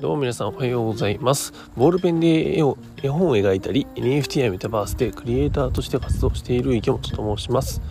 [0.00, 1.52] どうも皆さんおはようございます。
[1.76, 7.82] ボールペンで絵を絵本を描いたり、NFT やメタバースでクリエイターとして活動している池本と申します。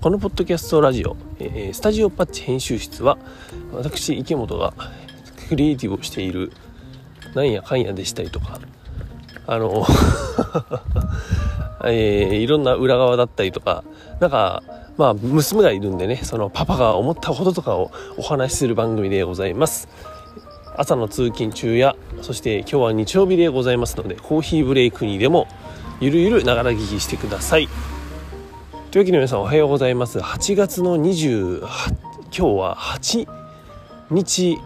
[0.00, 3.16] このポッドキャストラジオ、えー、スタジオパッチ編集室は、
[3.72, 4.74] 私池本が
[5.48, 6.50] クリエイティブをしている
[7.36, 8.58] なんやかんやでしたりとか、
[9.46, 9.86] あの
[11.86, 13.84] えー、いろんな裏側だったりとか、
[14.18, 14.64] なんか、
[14.96, 20.15] まあ、娘がいるんでね、そのパパが思ったこととかをお話しする番組でございます。
[20.78, 25.48] 朝の通勤中やそして今日は日曜日でございますのでコーヒーブレイクにでも
[26.00, 27.68] ゆるゆるながら聞きしてください。
[28.90, 30.18] というわけで皆さんおはようございます。
[30.18, 33.28] 8月の28今日は8
[34.10, 34.58] 日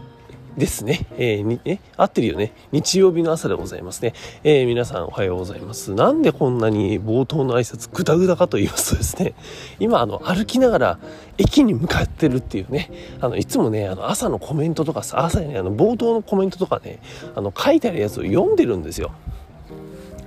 [0.57, 1.05] ですね。
[1.17, 2.51] えー、に、え、合ってるよね。
[2.71, 4.13] 日曜日の朝でございますね。
[4.43, 5.93] えー、皆さんおはようございます。
[5.93, 9.33] なんでこんなに冒頭の挨拶グダグダかと言いますとですね、
[9.79, 10.99] 今あの歩きながら
[11.37, 12.91] 駅に向かってるっていうね、
[13.21, 16.99] あのいつもね、あの朝のコメントとかさ、朝ね、あの冒頭のコメントとかね、
[17.35, 19.11] あの書いてあるやつを読んでるんですよ。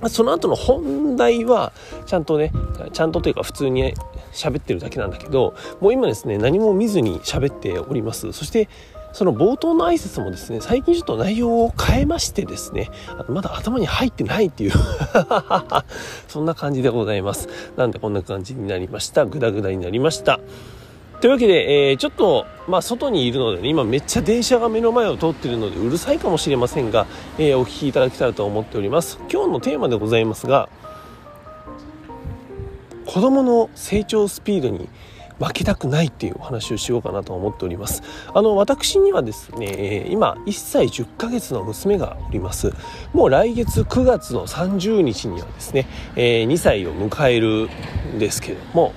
[0.09, 1.71] その後の本題は
[2.05, 2.51] ちゃんとね
[2.93, 3.93] ちゃんとというか普通に
[4.33, 8.67] 喋ってるだけなんだけどもう今ですね何も見ずに喋っておりますそして
[9.15, 12.89] その冒頭の挨拶もですね、最近ちょっと内容を変えましてですね、
[13.29, 14.73] まだ頭に入ってないっていう
[16.27, 17.47] そんな感じでございます。
[17.77, 19.25] なんでこんな感じになりました。
[19.25, 20.41] グダグダになりました。
[21.21, 27.05] というわけで、えー、ちょっと、まあ、外にいるので、ね、今めっちゃ電車が目の前を通ってるのでうるさいかもしれませんが、
[27.37, 29.17] えー、お聞きいただけたらと思っております。
[29.31, 30.67] 今日のテーマでございますが、
[33.05, 34.89] 子供の成長スピードに
[35.39, 38.03] 負けたくないっていうお話をしようかなと思っております。
[38.33, 42.73] あの私にはですね今1歳10ヶ月の娘がおります。
[43.13, 47.69] もう来月9月の30日にはですね、えー、2歳を迎える
[48.15, 48.93] んですけども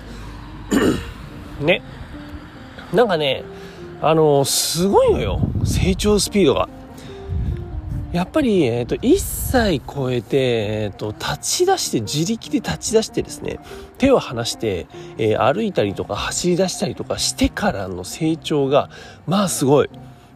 [1.60, 1.82] ね。
[2.92, 3.44] なんかね
[4.00, 5.40] あのすごいのよ。
[5.64, 6.68] 成長スピードが。
[8.12, 13.58] やっぱり、えーと、1歳超えて、えーと、立ち出して自力で立ち出してですね
[13.98, 14.86] 手を離して、
[15.18, 18.88] えー、歩いたりとか走り出したりとかしてからの成長が
[19.26, 19.90] まあすごい。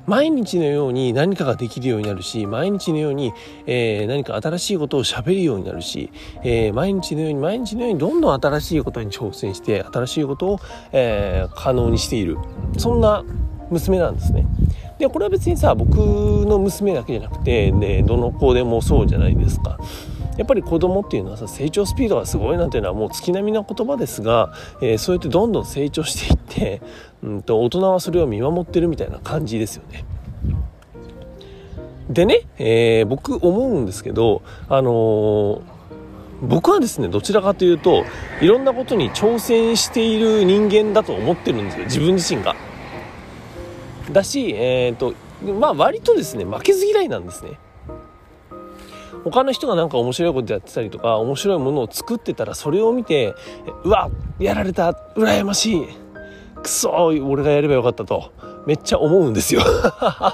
[0.04, 3.32] 毎日のように何かができるようになるし毎日のように、
[3.66, 6.10] えー、何か新しいことをしゃべるようになるし、
[6.42, 10.60] えー、毎日のように毎日のようにどんどん新しいことに挑戦して新しいことを、
[10.90, 12.36] えー、可能にしている
[12.78, 13.24] そんな
[13.70, 14.44] 娘なんですね。
[15.02, 19.76] でこれは別にさ僕の娘だけじゃなくて、ね、どの子でもそうじゃないですか。
[20.36, 26.82] やっぱり子供っていうのはさ成長スピードがすごいなんていうのはもう月並みな言葉ですが、えー、そうやってどんどん成長していって、
[27.20, 30.04] うんと、大人はそれを見守ってるみたいな感じですよね。
[32.08, 35.60] でね、えー、僕思うんですけど、あのー、
[36.42, 38.04] 僕はですねどちらかというと
[38.40, 42.54] いろんなことに挑戦している人間だと思ってるんですよ自分自身が。
[44.10, 45.14] だし、えーと
[45.58, 47.58] まあ、割とですね負けず嫌いなんですね。
[49.24, 53.34] 他の人がなんか面白いことやってたりとか面白いものを作ってたらそれを見て
[53.84, 54.10] うわ
[54.40, 55.86] やられた羨ましい
[56.62, 58.32] くそ俺がやればよかったと
[58.66, 59.62] めっちゃ思うんですよ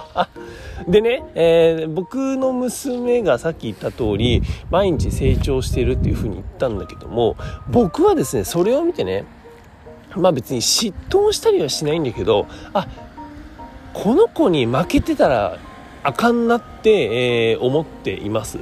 [0.86, 7.36] でね、えー、僕の娘がさっき言った通り毎日成長してるっていうふうに言ったんだけども
[7.68, 9.24] 僕はですねそれを見てね
[10.14, 12.86] まあ別に嫉妬したりはしないんだけどあ
[14.00, 15.58] この子に負けてたら
[16.04, 18.58] あかんなって、えー、思っています。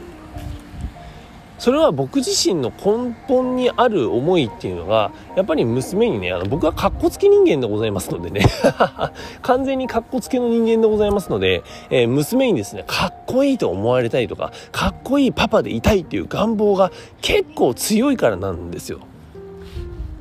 [1.58, 8.46] それは僕自身の根本にある思いっていうのがやっぱり娘にねあの僕はかっこつけ人間でございますのでね。
[9.42, 19.00] 完全にかっこつけの人間でございますので、えー、娘にですねかっこいいと思われたいとかかっこいいパパでいたいっていう願望が結構強いからなんですよ。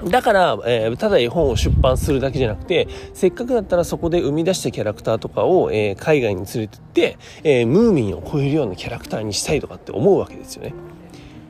[0.04, 10.74] だから、えー、ただ絵本を出版するだけじゃなくて、せっかくだったらそこで生み出したキャラクターとかを、えー、海外に連れてって、えー、ムーミンを超えるようなキャラクターにしたいとかって思うわけですよね。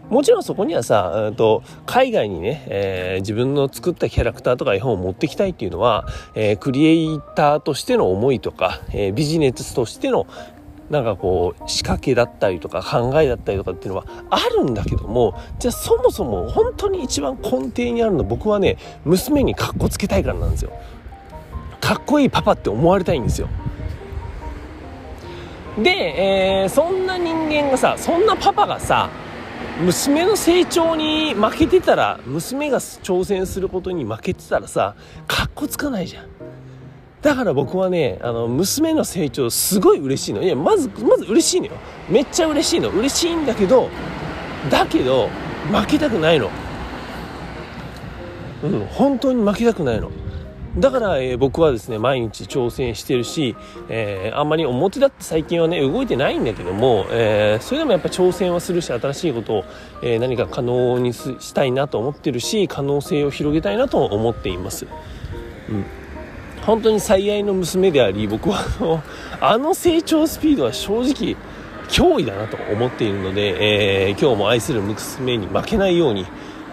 [0.09, 10.27] もちろんそこにはさ、と海外にね、えー、自分の作ったキャラクターとか絵本を持ってきたいっていうのは、えー、クリエイターとしての思いとか、えー、ビジネスとしての
[10.90, 20.72] なんかこう仕掛けだったりとか考えだったりとかっていうのはあるんだけどもじゃあそもそも本当に一番根底にあるの僕はね娘にかっこつけたいからなんですよ。
[21.82, 23.48] かっこいいパパって思われたいんですよ。
[25.78, 29.10] で、えー、そんな人間がさそんなパパがさ
[29.82, 34.96] 娘の成長に負けてたら娘が挑戦することに負けてたらさ
[35.28, 36.28] かっこつかないじゃん。
[37.25, 40.44] だから僕はねあの娘の成長すごい嬉しいの。
[40.44, 41.74] いやまずまず嬉しいのよ。
[42.07, 42.92] めっちゃ嬉しいの。
[42.92, 43.89] 嬉しいんだけど
[44.69, 45.27] だけど
[45.72, 46.51] 負けたくないの。
[48.63, 50.12] うん本当に負けたくないの。
[50.77, 53.56] だから、えー、僕はですね毎日挑戦してるし、
[53.89, 59.63] えー、あんまり表だって最近はね動いてないんだけども、えー、それでもやっぱ挑戦はするし新しいことを、
[60.04, 64.86] え何か可能にしたいなと思ってるし可能性を広げたいなと思っています。
[65.69, 66.05] うん。
[66.65, 69.03] 本当に最愛の娘であり僕はあの
[69.41, 71.35] あの成長スピードは正直
[71.89, 76.25] 脅威だなと思っているので、えー、今日も愛する娘に負けないように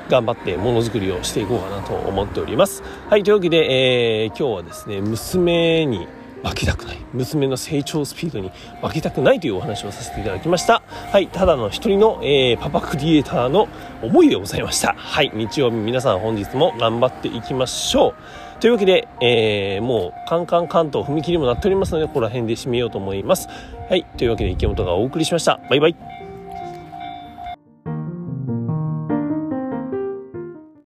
[0.08, 2.82] 頑張ってものづくりをしていこうかなと思っております。
[3.08, 6.06] はい、というわけで、えー、今日はですね、娘に
[6.42, 6.98] 負けたくない。
[7.12, 8.50] 娘の成長スピードに
[8.82, 10.82] 負けたくないというお話をさせていただきました。
[10.88, 13.68] はい、ただの一人の、えー、パパクリエイターの
[14.02, 14.94] 思いでございました。
[14.96, 18.14] はい、日曜日皆さん本日も頑張っていきましょう。
[18.62, 23.48] というわけで、えー、もうカンカン関東踏切もなっておりますので、ここら辺で締めようと思います。
[23.88, 25.58] はい、というわけで池本がお送りしました。
[25.68, 26.21] バイバイ。